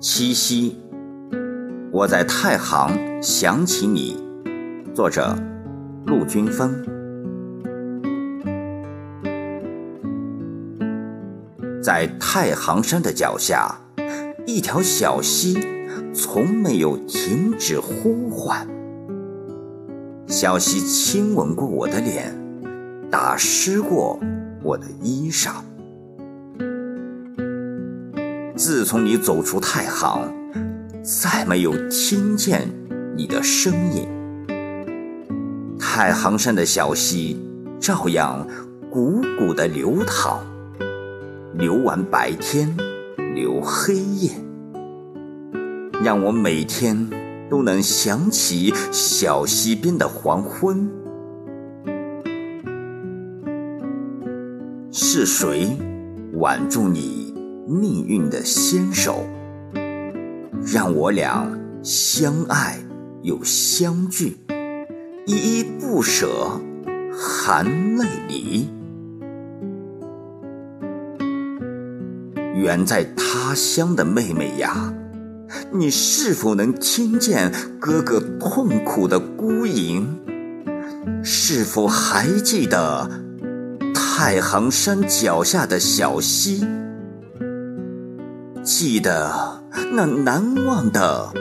[0.00, 0.76] 七夕，
[1.90, 4.16] 我在太行想起你。
[4.94, 5.36] 作者：
[6.06, 6.72] 陆军峰。
[11.82, 13.76] 在太行山的脚下，
[14.46, 15.58] 一条小溪
[16.14, 18.68] 从没有停止呼唤。
[20.28, 22.32] 小溪亲吻过我的脸，
[23.10, 24.16] 打湿过
[24.62, 25.54] 我的衣裳。
[28.58, 30.34] 自从你走出太行，
[31.00, 32.68] 再没有听见
[33.16, 34.08] 你的声音。
[35.78, 37.40] 太行山的小溪
[37.78, 38.44] 照样
[38.92, 40.40] 汩汩地流淌，
[41.54, 42.76] 流完白天，
[43.32, 44.32] 流黑夜，
[46.02, 47.08] 让我每天
[47.48, 50.90] 都能想起小溪边的黄昏。
[54.90, 55.78] 是谁
[56.32, 57.27] 挽住你？
[57.68, 59.26] 命运的先手，
[60.64, 61.46] 让我俩
[61.82, 62.78] 相爱
[63.20, 64.38] 又相聚，
[65.26, 66.58] 依依不舍，
[67.12, 67.66] 含
[67.98, 68.70] 泪离。
[72.54, 74.94] 远在他乡的妹妹呀，
[75.70, 80.08] 你是否能听见哥哥痛苦的孤吟？
[81.22, 83.10] 是否还记得
[83.94, 86.66] 太行山脚下的小溪？
[88.68, 89.62] 记得
[89.94, 91.32] 那难忘的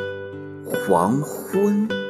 [0.88, 2.07] 黄昏。